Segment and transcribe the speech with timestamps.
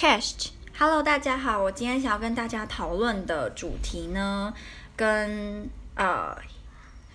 [0.00, 4.54] Chest，Hello，大家好，我今天想要跟大家讨论的主题呢，
[4.94, 6.36] 跟呃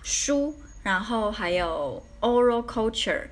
[0.02, 3.28] 书，然后还有 oral culture，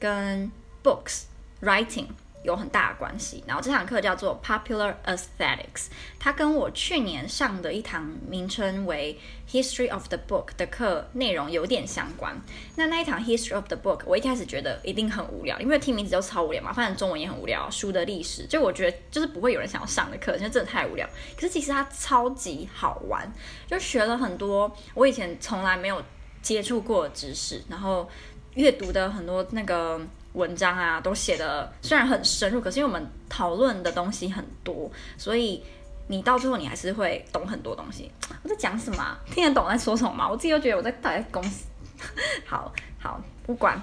[0.00, 0.50] 跟
[0.82, 1.26] books
[1.62, 2.08] writing。
[2.46, 5.88] 有很大的关系，然后这堂课叫做 Popular Aesthetics，
[6.20, 9.18] 它跟我去年上的一堂名称为
[9.50, 12.40] History of the Book 的课内容有点相关。
[12.76, 21.04] 那那一堂 History of the Book，我一开始觉得一定很无聊，因为听名字就超无聊嘛，反正中文也很无聊，书的历史，就我觉得就是不会有人想要上的课，因为真的太无聊。
[21.34, 23.28] 可是其实它超级好玩，
[23.66, 26.00] 就学了很多我以前从来没有
[26.40, 28.08] 接触过的知识，然后
[28.54, 30.00] 阅读的很多那个。
[30.36, 35.64] 文章啊，都写的虽然很深入，可是因为我们讨论的东西很多，所以
[36.08, 38.12] 你到最后你还是会懂很多东西。
[38.44, 39.18] 我在讲什么啊？
[39.32, 40.28] 听得懂我在说什么吗？
[40.28, 41.64] 我自己都觉得我在在公司。
[42.46, 43.80] 好好，不管。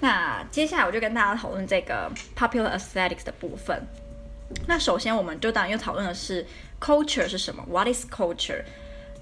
[0.00, 3.82] 那接下来我就跟大家讨论这个 popular aesthetics 的部分。
[4.66, 6.46] 那首先我们就当然又讨论的是
[6.78, 8.62] culture 是什么？What is culture？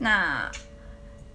[0.00, 0.50] 那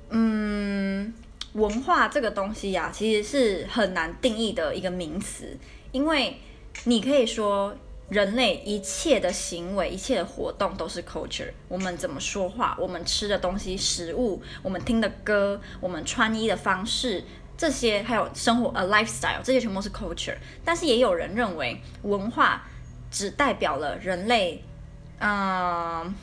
[0.10, 1.14] 嗯。
[1.54, 5.58] 文化这个东西呀、啊，其实是很难定义的一个名词，
[5.92, 6.40] 因为
[6.84, 7.76] 你可以说
[8.10, 11.52] 人类一切的行为、一切的活动都是 culture。
[11.68, 17.24] 我们怎么说话，我们吃的东西、食物，我们听的歌，我们穿衣的方式，
[17.58, 20.38] 这些还有生活 a lifestyle，这些全部是 culture。
[20.64, 22.68] 但是也有人认为，文化
[23.10, 24.64] 只代表了人类，
[25.20, 26.14] 嗯、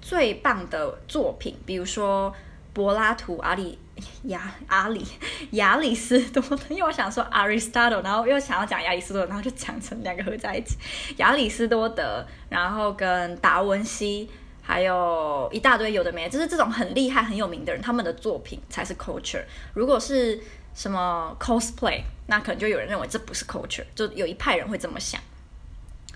[0.00, 2.34] 最棒的作品，比如说
[2.72, 3.78] 柏拉图、阿里。
[4.24, 5.06] 亚阿里
[5.52, 10.76] 亚里斯多德，因为我想说 Aristotle，然后又想要讲亚里斯多德，然后就讲成两个合在一起。
[11.16, 14.28] 亚里斯多德，然后跟达文西，
[14.62, 19.44] 还有一大堆有的没，就是这种很厉害很有名的人，他们的作品才是 culture。
[19.74, 20.40] 如果是
[20.74, 25.20] 什么 cosplay，那可能就有人认为这不是 culture，就有一派人会这么想。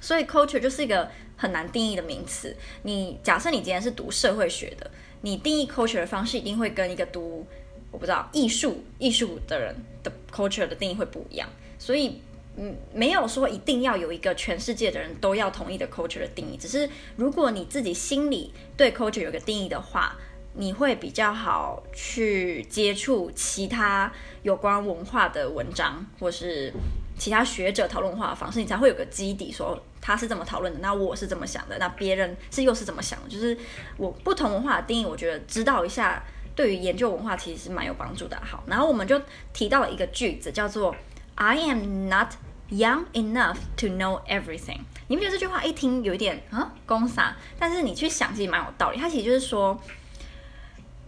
[0.00, 2.56] 所以 culture 就是一个很难定义的名词。
[2.82, 4.88] 你假设你今天是读社会学的，
[5.22, 7.46] 你定义 culture 的方式一定会跟一个读
[7.90, 11.48] 我不知道艺术艺术的人的 culture 的定义会不一样，
[11.78, 12.20] 所以
[12.58, 20.16] 嗯，没有说一定要有一个全世界的人都要同意的 culture 的定义，只是如果你自己心里对 culture 有个定义的话，
[20.54, 24.10] 你会比较好去接触其他
[24.42, 26.72] 有关文化的文章，或是
[27.18, 33.56] 其他学者讨论文化的方式，你才会有个基底，说他是这么讨论的，那我是这么想的，那别人是又是怎么想的，就是
[33.98, 36.22] 我不同文化的定义，我觉得知道一下。
[36.56, 38.36] 对于研究文化其实是蛮有帮助的。
[38.42, 39.20] 好，然后我们就
[39.52, 40.96] 提到了一个句子，叫做
[41.34, 42.32] "I am not
[42.70, 44.80] young enough to know everything"。
[45.08, 47.36] 你不觉得这句话一听有一点啊，公傻？
[47.58, 48.98] 但是你去想，其实蛮有道理。
[48.98, 49.78] 它其实就是说，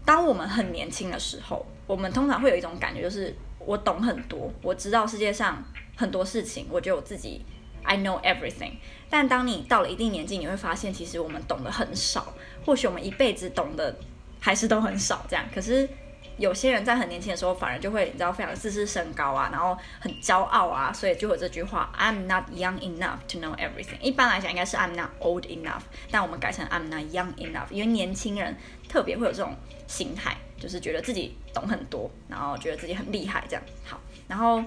[0.05, 5.65] 当我们很年轻的时候，我们通常会有一种感觉，就是我懂很多，我知道世界上
[5.97, 7.43] 很多事情，我觉得我自己
[7.83, 8.75] I know everything。
[9.09, 12.35] 但当你到了一定年纪，你会发现，其实我们懂得很少。
[12.67, 13.97] 或许我们一辈子懂得。
[14.41, 15.89] 还是都很少这样，可是
[16.37, 23.99] 有些人在很年轻的时候，反而就会你知道非常自视甚高啊，然后很骄傲啊，所以就有这句话：I'm not young enough to know everything。
[24.01, 28.57] 一般来讲应该是 I'm not old enough，但我们改成 I'm not young enough，因为年轻人
[28.89, 29.57] 特别会有这种
[29.89, 33.63] 心态，就是觉得自己懂很多，然后觉得自己很厉害这样。
[33.85, 34.63] 好，然后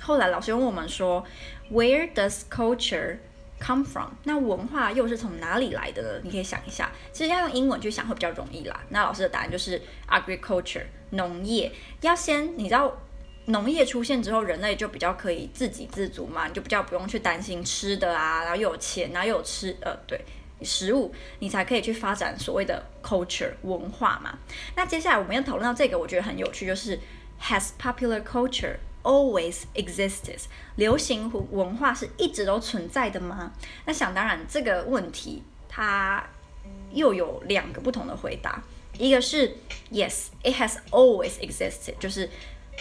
[0.00, 1.22] 后来老师问我们说
[1.70, 3.18] ，Where does culture
[3.60, 6.20] come from，那文化又是从哪里来的呢？
[6.22, 8.80] 你可以想一下，其实要用英文去想会比较容易啦。
[8.90, 11.72] 那老师的答案就是 agriculture，农业。
[12.00, 12.96] 要先你知道，
[13.46, 20.20] 农业出现之后，人类就比较可以自给自足嘛，你就比较不用去担心吃的啊，然后又有钱，然后又有吃呃对
[20.62, 24.38] 食物，你才可以去发展所谓的 culture 文化嘛。
[24.76, 26.98] 那接下来我们要讨论到这个，我觉得很有趣，就是
[27.40, 28.76] has popular culture
[29.08, 30.38] always existed，
[30.76, 33.50] 流行文化是一直都存在的吗？
[33.86, 36.22] 那想当然，这个问题它
[36.92, 38.62] 又有两个不同的回答。
[38.98, 39.56] 一个是
[39.90, 42.28] Yes，it has always existed，就是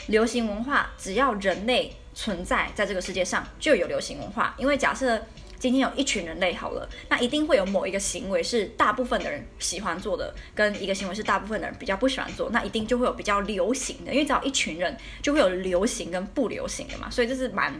[0.07, 5.25] 流行文化只要人类存在在这个世界上就有流行文化，因为假设。
[5.59, 17.73] 今天有一群人类好了，那一定会有某一个行为是大部分的人喜欢做的，跟一个行为是大部分的人比较不喜欢做，那一定就会有比较流行的，因为只要一群人就会有流行跟不流行的嘛，所以这是蛮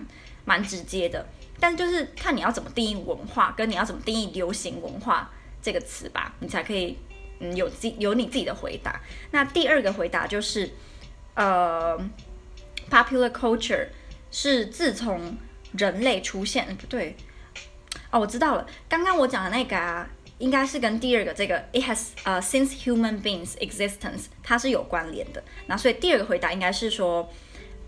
[0.44, 1.25] 蛮直接的。
[1.60, 5.31] 但就是看你要怎么定义文化，跟你要怎么定义流行文化
[5.62, 6.98] 这个词吧，你才可以
[7.40, 9.02] 嗯有自有你自己的回答。
[9.31, 10.72] 那第二个回答就是，
[11.36, 11.98] 呃
[12.90, 13.88] ，popular culture
[14.31, 15.38] 是自从
[15.74, 17.16] 人类出现，不对。
[18.12, 18.65] 哦，我知道了。
[18.88, 20.07] 刚刚我讲的那个啊，
[20.38, 25.44] 应该是跟第二个这个 it has 呃、uh, since human beings existence 它是有关联的。
[25.68, 27.30] 那所以第二个回答应该是说，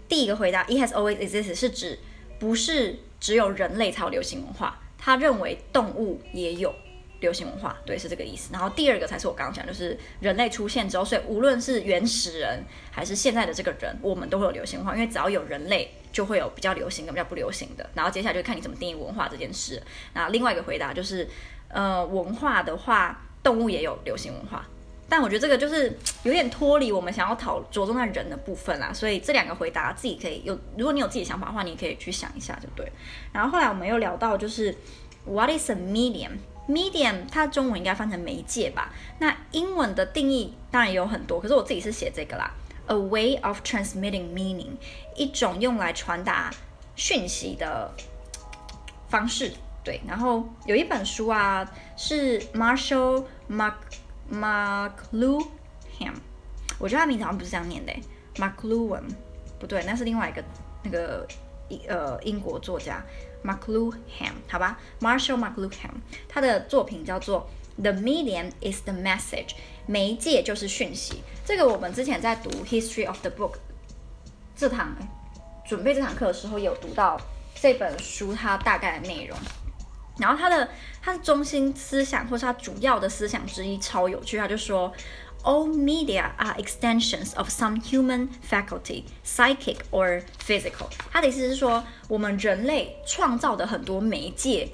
[0.08, 2.00] 第一个回答 it has always existed 是指
[2.40, 6.74] 不是只有人类才有流行文化，他认为动物也有
[7.20, 8.50] 流行文化，对，是这个意思。
[8.52, 17.90] 然后第二个才是我刚刚讲，就是人类出现之后，所以无论是原始人还是现在的这个人，我们都会有流行文化，因为只要有人类，就会有比较流行跟比较不流行的。
[17.94, 19.82] 然后接下来就看你怎么定义文化这件事。
[20.14, 21.28] 那另外一个回答就是，
[21.68, 24.66] 呃，文化的话，动物也有流行文化。
[25.12, 32.92] 但我觉得这个就是有点脱离我们想要讨着重在人的部分啦，所以这两个回答自己可以有，如果你有自己想法的话，你可以去想一下就对。
[33.34, 34.76] 然后后来我们又聊到就是
[35.26, 38.94] What is a medium？Medium 它中文应该翻成媒介吧？
[39.18, 42.52] 那英文的定义当然也有很多，可是我自己是写这个啦
[42.90, 44.74] ，A way of transmitting meaning，
[45.16, 46.52] 一种用来传达
[46.96, 47.92] 讯息的
[49.08, 49.54] 方式。
[49.84, 53.74] 对，然后有一本书啊，是 Marshall Mark。
[54.32, 56.14] McLuhan，
[56.78, 57.92] 我觉得他名字好像不是这样念的
[58.36, 59.02] ，MacLuhan，
[59.60, 60.44] 不对，那是另外一个
[60.84, 61.28] 那个
[61.88, 63.04] 呃英国作家
[63.44, 63.98] MacLuhan，
[64.48, 65.90] 好吧，Marshall MacLuhan，
[66.28, 67.50] 他的作品叫做
[67.82, 69.48] 《The Medium is the Message》，
[69.86, 71.24] 媒介就是讯息。
[71.46, 73.54] 这个我们之前在读《History of the Book》
[74.54, 74.94] 这堂
[75.66, 77.20] 准备这堂课的时候，有读到
[77.56, 79.38] 这本书它大概的内容。
[80.18, 80.70] 然后它的
[81.02, 84.38] 它的中心思想，或是它主要的思想之一，超有趣。
[84.38, 84.92] 他就说
[85.44, 90.90] ，All media are extensions of some human faculty, psychic or physical。
[91.10, 94.68] 他的意思是说，我们人类创造的很多媒介，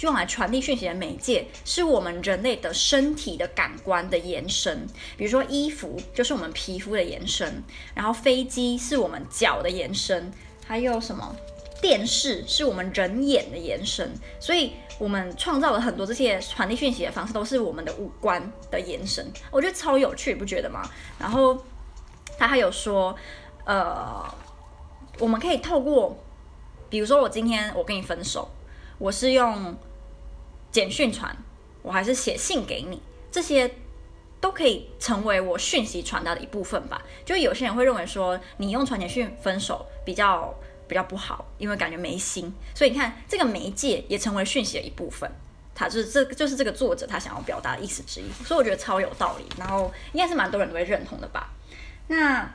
[0.00, 4.86] 用来传递讯息的媒介，是我们人类的身体的感官的延伸。
[5.16, 7.62] 比如说，衣服就是我们皮肤的延伸，
[7.94, 10.32] 然后飞机是我们脚的延伸，
[10.66, 11.34] 还有什么？
[11.80, 19.24] 电视是我们人眼的延伸，所以我们创造了很多这些传递讯息的方式，都是我们的五官的延伸。
[19.52, 20.82] 我觉得超有趣，不觉得吗？
[21.20, 21.56] 然后
[22.36, 23.14] 他还有说，
[23.64, 24.24] 呃，
[25.20, 26.18] 我们可以透过，
[26.90, 28.50] 比如说我今天我跟你分手，
[28.98, 29.76] 我是用
[30.70, 31.36] 简讯传，
[31.82, 33.00] 我还是写信给你，
[33.30, 33.74] 这些
[34.40, 37.02] 都可以成为我讯息传达的一部分吧。
[37.24, 40.54] 就有些人会认为说，你用传简讯分手比较。
[40.88, 45.30] 比较不好，因为感觉没心，所以你看这个媒介也成为讯息的一部分。
[45.74, 49.44] 他就是这就是这个作者他想要表达的意思之一，所以我觉得超有道理。
[49.58, 51.50] 然后应该是蛮多人都会认同的吧。
[52.06, 52.50] 那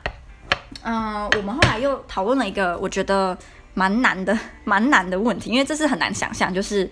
[0.82, 3.38] 嗯、我们后来又讨论了一个我觉得
[3.74, 6.88] 蛮难的、 蛮难的问题，因为这是很难想象，就是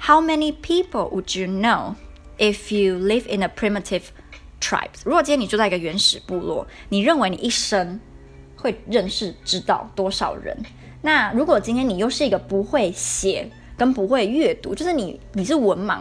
[0.00, 1.94] How many people would you know
[2.38, 4.04] if you live in a primitive
[4.60, 5.00] tribes？
[5.04, 7.98] 如果今天你住在一个原始部落，你认为你一生
[8.56, 10.56] 会认识知道多少人？
[11.02, 16.00] 那如果今天你又是一个不会写跟不会阅读，就是你你是文盲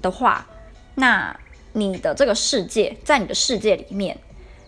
[0.00, 0.46] 的话，
[0.94, 1.36] 那
[1.72, 4.16] 你的这个世界，在你的世界里面，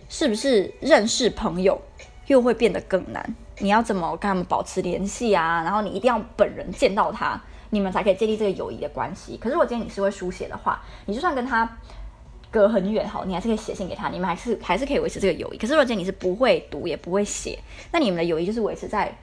[0.09, 1.81] 是不是认识朋友
[2.27, 3.35] 又会变得更难？
[3.61, 5.63] 你要怎么跟他们保持联系啊？
[5.63, 7.41] 然后你一定要本人见到他，
[7.71, 9.37] 你们才可以建立这个友谊的关系。
[9.37, 11.79] 可是如果今天你是会书写的话，你就算跟他。
[12.53, 15.57] 隔很远好，你还是可以写信给他，你们还是还是可以维持这个友谊。
[15.57, 17.57] 可是如果今天你是不会读也不会写，
[17.93, 19.17] 那你们的友谊就是维持在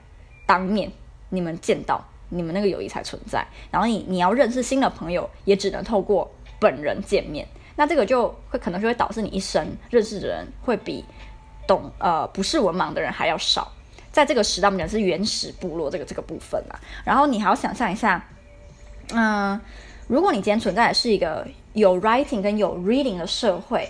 [0.46, 0.90] 当面，
[1.28, 3.46] 你们见到，你们那个友谊才存在。
[3.70, 7.46] 然后你你要认识新的朋友，也只能透过本人见面。
[7.76, 11.04] 那这个就会可能就会导致你一生认识的人会比
[11.66, 13.70] 懂呃不是文盲的人还要少。
[14.12, 16.80] 在这个时代，我们讲是原始部落这个这个部分啊。
[17.04, 18.24] 然后你还要想象一下，
[19.12, 19.60] 嗯、
[20.06, 21.46] 如果你今天存在的是一个。
[21.74, 23.88] 有 writing 跟有 reading 的社会，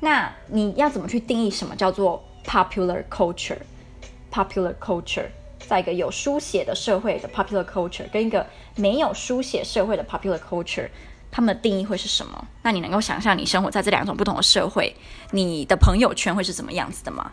[0.00, 5.24] 那你要怎么去定义什么叫做 popular culture？popular culture
[5.66, 10.90] 在一个有书写的社会的 popular culture，跟一个没有书写社会的 popular culture，
[11.30, 12.46] 他们的定义会是什么？
[12.62, 14.94] 那你能够想象你生活在这两种不同的社会，
[15.30, 17.32] 你的朋友圈会是怎么样子的吗？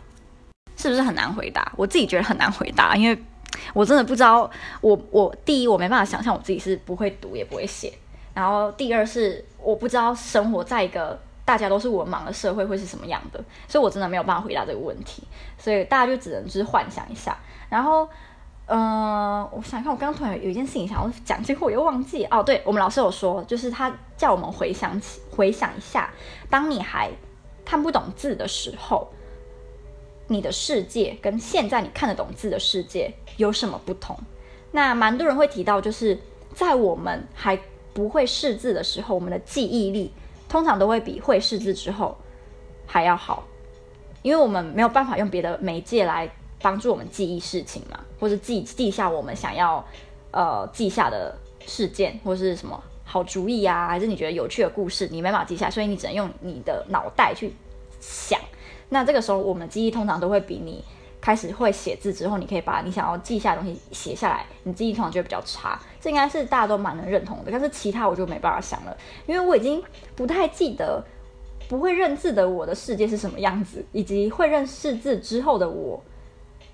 [0.82, 1.72] 是不是很难回答？
[1.76, 3.16] 我自己觉得很难回答，因为
[3.72, 4.50] 我真的不知道。
[4.80, 7.92] 我我第一，我没办法想象我自己是不会读也不会写。
[8.34, 15.22] 然后第二是我不知道生活在一个大家都是文盲的社会会是什么样的，所以我真的没有办法回答这个问题，
[15.56, 17.36] 所以大家就只能就是幻想一下。
[17.68, 18.08] 然后，
[18.66, 22.24] 嗯、我想看，我刚刚突然有一件事情想要讲，结果我又忘记。
[22.26, 26.10] 哦，对，我们老师有说，就是他叫我们回想起、回想一下，
[26.48, 27.10] 当你还
[27.64, 29.12] 看不懂字的时候，
[30.32, 34.16] 你的世界跟现在你看得懂字的世界有什么不同？
[34.70, 36.18] 那蛮多人会提到，就是
[36.54, 37.58] 在我们还
[37.92, 40.12] 不会识字的时候，我们的记忆力
[40.48, 42.16] 通常都会比会识字之后
[42.86, 43.44] 还要好，
[44.22, 49.84] 因为我们没有办法用别的媒介来帮助我们记忆事情嘛，或者记记下我们想要
[50.30, 51.36] 呃记下的
[51.66, 57.52] 事件，或是什么好主意啊，还是你觉得有趣的故事，你没办法记下，所以你只能用你的脑袋去
[58.00, 58.40] 想。
[58.92, 60.84] 那这个时候，我们的记忆通常都会比你
[61.18, 65.80] 开始会写字之后，你可以把你想要记下的东西写下来，你记忆通常就会比较差。
[65.98, 67.50] 这应该是大家都蛮能认同的。
[67.50, 68.94] 但是其他我就没办法想了，
[69.26, 69.82] 因为我已经
[70.14, 71.02] 不太记得
[71.68, 75.98] 不会认字的我的世界是什么样子，以及会认识字之后的我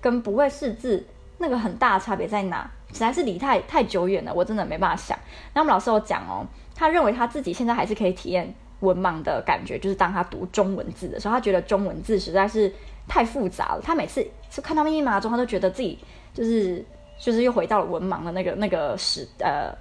[0.01, 1.05] 跟不会识字
[1.37, 5.17] 那个很大的差别在哪，实在是离太太久远了，我真的没办法想。
[5.53, 6.45] 那我们老师有讲哦，
[6.75, 12.73] 他认为他自己现在还是可以体验文盲的感觉，就是当他读中文字的时候，他觉得中文字实在是
[13.07, 14.25] 太复杂了，他每次。
[14.51, 15.99] 就看到密密麻麻中，他都觉得自己
[16.33, 16.83] 就是
[17.19, 19.71] 就是又回到了文盲的那个那个时呃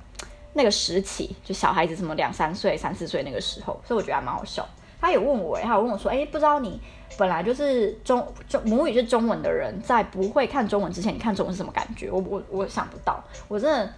[0.53, 4.69] 那个时期，就小孩子什么两三岁、三四岁那个时候，所以我觉得还蛮好笑。
[5.01, 6.79] 他有问我，哎，他有问我说，哎，不知道你
[7.17, 12.11] 本来就是中中母语是中文的人，在不会看中文之前，你看中文是什么感觉？
[12.11, 13.91] 我我我想不到，我真的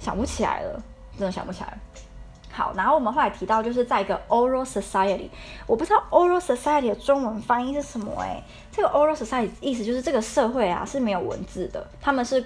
[0.00, 0.82] 想不起来了，
[1.16, 1.78] 真的想不起来了。
[2.58, 5.28] 好，然后我们后来提到，就是在一个 oral society，
[5.64, 8.42] 我不知道 oral society 的中文翻译是什么哎。
[8.72, 12.44] 这个 oral society 意思就是这个社会啊是没有文字的，他们是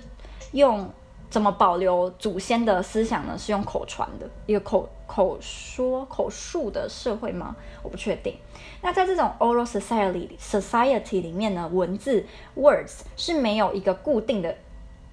[0.50, 0.87] 用
[1.31, 3.38] 怎么保留祖先的思想呢？
[3.38, 7.57] 是用口传的一个口口说口述的社会吗？
[7.83, 8.37] 我不确定。
[8.83, 14.54] 那在这种 oral society society 里面呢，文字 words 是没有一个固定的。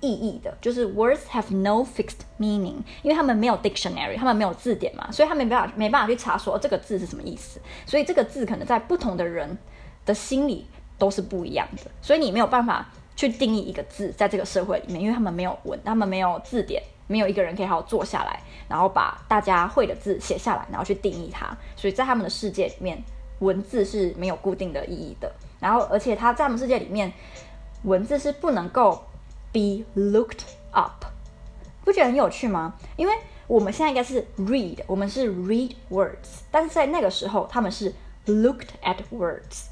[0.01, 9.57] 意义的，就是 words have no fixed meaning，因为他们没有 dictionary，他们没有字典嘛，所以他们没办法没办法去查说这个字是什么意思，所以这个字可能在不同的人
[10.05, 10.65] 的心里
[10.97, 23.03] 都是不一样的，所以你没有办法去定义一个字在这个社会里面，因为他们没有文，他们没有字典，没有一个人可以好好坐下来，然后把大家会的字写下来，然后去定义它，所以在他们的世界里面，
[23.39, 25.29] 文字是没有固定的意义的，
[25.59, 27.11] 然后而且他在他们世界里面，
[27.83, 29.03] 文字是不能够。
[29.51, 30.41] Be looked
[30.71, 31.05] up，
[31.83, 32.75] 不觉得很有趣吗？
[32.97, 33.13] 因为
[33.47, 37.91] 我们现在应该是 read，我们是 read words，但是在那个时候他们是
[38.27, 39.63] looked at words。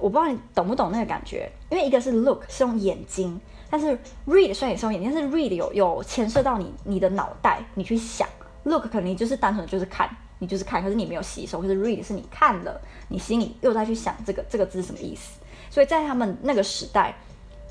[0.00, 1.52] 我不知道你懂不懂那个感觉？
[1.68, 3.88] 因为一个是 look 是用眼睛，但是
[4.26, 8.26] read 虽然也是用眼睛，但是 read 有有牵涉到你你的脑袋，你去想。
[8.62, 10.08] look 可能你就是单纯就是看，
[10.38, 11.60] 你就是看，可是你没有吸收。
[11.60, 15.38] 可是 read 是你看了，你心里又在去想这个这个字是什么意思。
[15.68, 17.14] 所以在他们那个时代，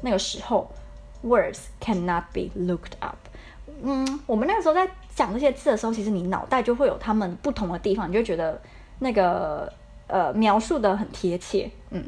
[0.03, 0.69] 那个时候。
[1.23, 3.15] Words cannot be looked up。
[3.81, 8.61] 嗯，我们那个时候在讲这些字的时候，其实你脑袋就会有他们不同的地方，你就觉得
[8.99, 9.71] 那个
[10.07, 11.71] 呃描述的很贴切。
[11.91, 12.03] 嗯，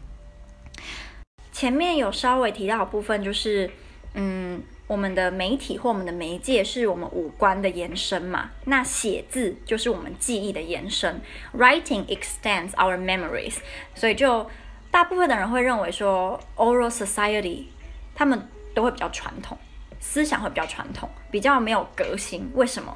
[1.52, 3.70] 前面有稍微提到部分，就是
[4.14, 11.22] 嗯，我们的媒体或我们的媒介是我们五官的延伸嘛，那写字就是我们记忆的延伸。
[11.58, 13.56] Writing extends our memories。
[13.96, 14.46] 所以就
[14.92, 17.66] 大部分的人会认为说，oral society
[18.14, 18.50] 他们。
[18.76, 19.58] 都会比较传统，
[20.00, 22.52] 思想会比较传统，比较没有革新。
[22.54, 22.96] 为什么？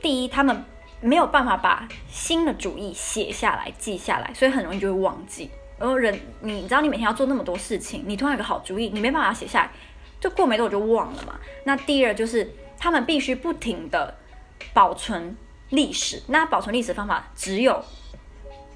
[0.00, 0.64] 第一，他们
[1.00, 5.50] 没有办法把新的主意写下来、记下来，所以很容易就会忘记。
[5.80, 9.70] 而人，你知道，你每天要做那么多事情，你突然有个好主意，你没办法写下来，
[10.20, 11.38] 就过没多久就忘了嘛。
[11.64, 14.14] 那第二就是，他们必须不停地
[14.72, 15.36] 保存
[15.70, 17.84] 历史，那保存历史的方法只有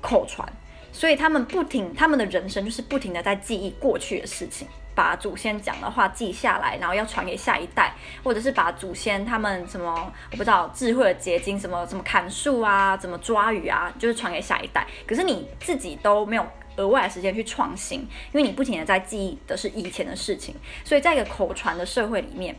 [0.01, 0.53] 口传，
[0.93, 4.69] 所以他们不停，他们的人生就是不停地在记忆过去的事情。
[4.95, 14.87] 把祖先讲的话记下来，然后要传给下一代，或者是把祖先他们什么我不知道智慧的结晶，什么什么砍树啊，怎么抓鱼啊，就是传给下一代。
[15.07, 16.47] 可是你自己都没有
[16.77, 22.57] 额外的时间去创新，因为你不停的在记忆的是以前的事情，所以在一个口传的社会里面，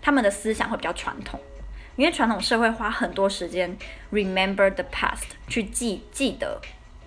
[0.00, 1.38] 他们的思想会比较传统，
[1.96, 3.76] 因为传统社会花很多时间
[4.12, 6.60] remember the past 去记记得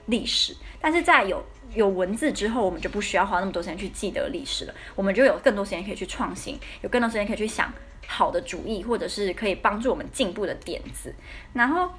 [0.05, 1.43] 历史，但是在有
[1.75, 7.71] 有文字之后，我们就不需要花那么多时间去记得历史了，我们就有更多时间可以去创新，有更多时间可以去想
[8.07, 11.13] 好的主意，或者是可以帮助我们进步的点子。
[11.53, 11.91] 然后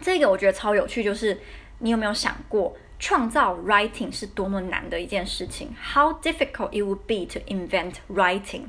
[0.00, 1.40] 这个我觉得超有趣，就是
[1.78, 8.64] 你有没有想过，创造 writing 是多么难的一件事情？How difficult it would be to invent writing？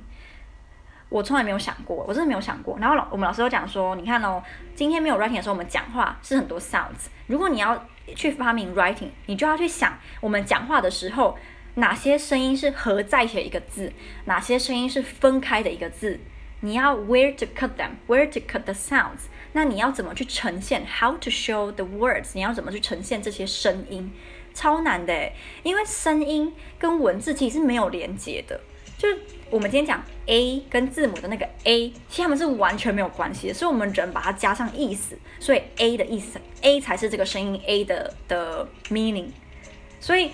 [1.10, 2.78] 我从来没有想过，我真的没有想过。
[2.80, 4.42] 然后老我们老师有讲说，你看哦，
[4.74, 7.10] 今天没有 writing 的时候，我们讲话是很多 sounds。
[7.28, 11.38] 如果你要去发明 writing，你就要去想我们讲话的时候，
[11.75, 13.93] 哪些声音是合在一起的一个字，
[14.25, 16.20] 哪些声音是分开的一个字。
[16.62, 19.29] 你要 where to cut them，where to cut the sounds。
[19.53, 22.29] 那你要怎么去呈现？How to show the words？
[22.34, 24.12] 你要怎么去呈现这些声音？
[24.53, 28.62] 超难的诶，因为声音跟文字其实没有连接的，
[29.01, 29.17] 就是。
[29.51, 39.27] 我们今天讲 A 跟字母的那个 A，其实他们是完全没有关系的，所以我们人把它加上意思，所以 A 的意思，A 才是这个声音 A 的的 meaning。
[40.00, 40.31] 所以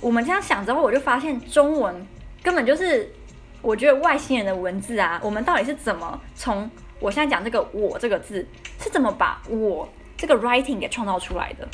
[0.00, 2.06] 我们这样想之后，我就发现中文
[2.44, 3.12] 根本就是
[3.60, 5.20] 我觉得外星人的文字啊。
[5.24, 6.70] 我们到底是怎么从
[7.00, 8.46] 我现在讲这个“我”这个字
[8.80, 11.68] 是怎么把我这个 writing 给创造出来的？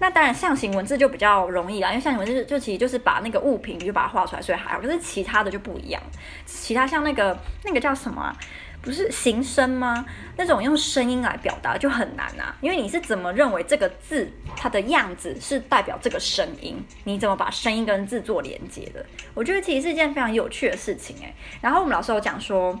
[0.00, 4.80] 那当然象形文字就比较容易啦，因为象形文字就，其实就是把那个物品就把它画出来，所以还好。
[4.80, 6.02] 可是其他的就不一样，
[6.46, 8.34] 其他像那个那个叫什么？
[8.82, 10.06] 不是形声吗？
[10.38, 14.26] 那种用声音来表达就很难啊，因为你是怎么认为这个字
[14.56, 16.82] 它的样子是代表这个声音？
[17.04, 19.04] 你怎么把声音跟字做连接的？
[19.34, 21.34] 我觉得其实是一件非常有趣的事情诶。
[21.60, 22.80] 然后我们老师有讲说。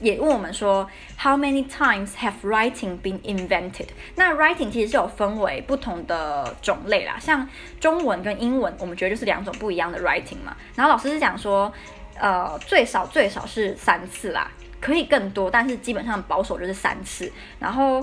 [0.00, 0.88] 也问我们说
[1.22, 3.88] ，How many times have writing been invented？
[4.16, 7.46] 那 writing 其实是有分为不同的种类啦，像
[7.78, 10.56] 中文跟英文，我们觉得就是两种不一样的 writing 嘛。
[10.74, 11.70] 然后老师是讲说，
[12.18, 17.30] 呃，最少最少是三次啦，可以更多，但是基本上保守就是三次。
[17.58, 18.02] 然后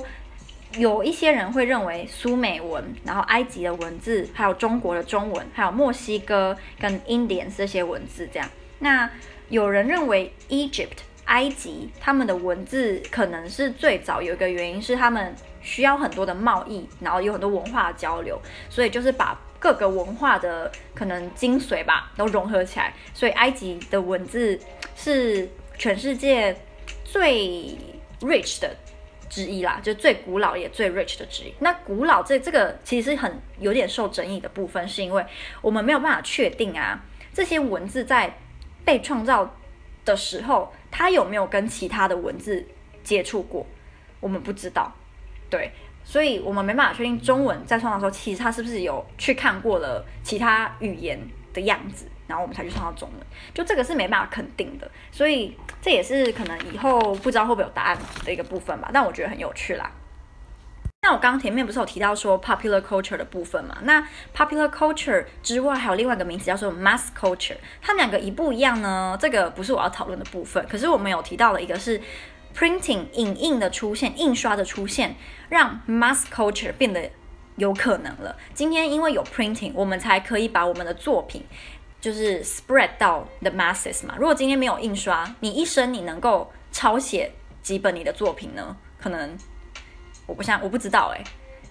[0.78, 8.48] 有一些人会认为苏美文，然后埃及的文字，还有中国的中文，还有墨西哥跟 Indian 这些文字这样。
[8.78, 9.10] 那
[9.50, 11.07] 有人认为 Egypt。
[11.28, 24.58] 埃及他们的文字可能是最早，有一个原因是他们需要很多的贸易，然后有很多文化交流，所以就是把各个文化的可能精髓吧都融合起来，所以埃及的文字
[24.96, 26.56] 是全世界
[27.04, 27.78] 最
[28.22, 28.74] rich 的
[29.30, 31.54] 之一啦，就最古老也最 rich 的之一。
[31.60, 35.26] 那古老这这个其实很有点受争议的部分，是因为
[35.62, 37.04] 我们没有办法确定啊，
[37.34, 38.38] 这些文字在
[38.86, 39.54] 被创造
[40.06, 40.72] 的时候。
[40.92, 42.66] 他有没有跟其他的文字
[43.04, 43.66] 接触过？
[44.20, 44.92] 我们不知道，
[45.50, 45.72] 对，
[46.04, 51.20] 所以我们没办法确定中文在创造的时候，其实他是不是有去看过了其他语言
[51.54, 53.28] 的样子，然后我们才去创造中文。
[53.54, 58.90] 就这个是没办法肯定的，所以这也是可能以后不知道会不会有答案的一个部分吧。
[58.92, 59.92] 但我觉得很有趣啦。
[61.08, 63.78] 那我刚刚前面不是有提到说 popular culture 的部分嘛？
[63.84, 69.18] 那 popular culture 之外还有另外一个名词叫做 mass culture，它们两个一不一样呢？
[69.18, 70.68] 这个不是我要讨论的部分。
[70.68, 72.02] 可是我们有提到的一个是
[72.54, 75.16] printing 影印的出现，印刷的出现，
[75.48, 77.10] 让 mass culture 变得
[77.56, 78.36] 有可能了。
[78.54, 81.46] 今天因为有 printing，我们才可以把我们的作品
[82.02, 84.16] 就是 spread 到 the masses 嘛。
[84.18, 88.76] 如果今天没有印刷，你一生你能够抄写几本你的作品呢？
[89.00, 89.38] 可能。
[90.28, 91.24] 我不像，我不知道哎，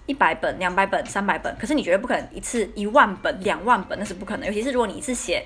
[0.07, 4.47] 一百本、两百本、三百本，可是你觉得不可能一次一万本、两万本，那是不可能。
[4.47, 5.45] 尤其是如果你一次写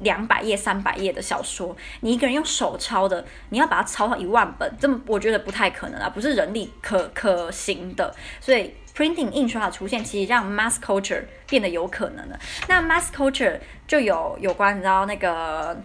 [0.00, 8.12] 两百页、三百页的小说，你一个人用手抄的，你要把它抄到一万本，这么我觉得不太可能啊，不是人力可可行的。
[8.40, 12.38] 所以 printing 印刷的出现，其实让 mass culture 变得有可能了。
[12.66, 15.80] 那 mass culture 就有有关，你知道那个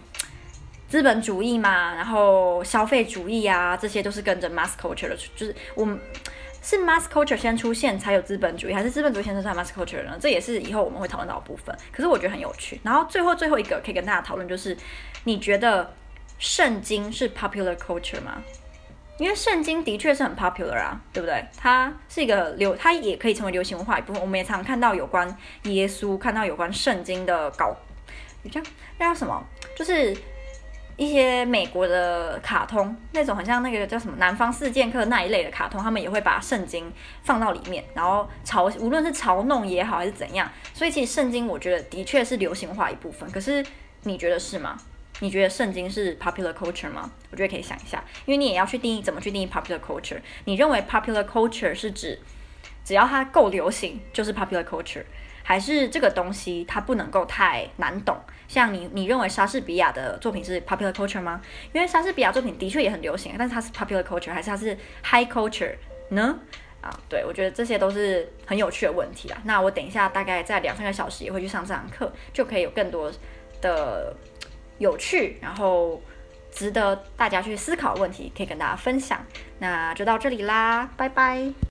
[0.88, 6.00] 资本主义嘛，然后消费主义啊，这些都是跟着 mass culture 的，就是我们。
[6.68, 10.18] 是 mass culture 先出现才有资本主义，还是资本主义先出现才有 mass culture 呢？
[10.20, 11.72] 这也是以后我们会讨论到的部分。
[11.92, 12.80] 可是我觉得很有趣。
[12.82, 14.76] 然后最后最后一个可以跟大家讨论，就是
[15.22, 15.94] 你觉得
[16.40, 18.42] 圣经是 popular culture 吗？
[19.18, 21.46] 因为圣经的确是很 popular 啊，对不对？
[21.56, 24.20] 它是一个流，它也可以成为流行文化一部分。
[24.20, 27.76] 我们也常看到有关耶稣，看到有关圣经的稿，
[28.42, 29.40] 你这样那叫什么？
[29.76, 30.16] 就是。
[30.96, 36.90] 一些美国的卡通，那种很像那个叫什么《南方四剑客》那一类的卡通，他们也会把圣经
[37.22, 43.30] 放到里面，然后嘲无论是嘲弄也好还是怎样，所以其实圣经我觉得的确是流行化一部分。
[43.30, 43.64] 可是
[44.04, 44.78] 你觉得是吗？
[45.20, 47.10] 你觉得圣经是 popular culture 吗？
[47.30, 50.20] 我觉得可以想一下，因为你也要去定义怎么去定义 popular culture。
[50.46, 52.18] 你认为 popular culture 是指
[52.84, 55.04] 只要它够流行就是 popular culture？
[55.48, 61.40] 还是这个东西它不能够太难懂，像你，你认为莎士比亚的作品是 popular culture 吗？
[61.72, 65.72] 因为莎士比亚作品的确也很流行，但是它是 popular culture 还是它是 high culture
[66.08, 66.36] 呢？
[66.80, 69.40] 啊，对，我觉得这些都是很有趣的问题啊。
[69.44, 73.08] 那我等一下大概在两三个小时也会去上这堂课，就可以有更多
[73.60, 74.12] 的
[74.78, 76.02] 有趣，然后
[76.50, 79.24] 值得大家去思考的问题可以跟大家分享。
[79.60, 81.52] 那就到这里啦，拜拜。